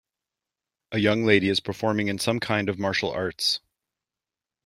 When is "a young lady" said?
0.91-1.47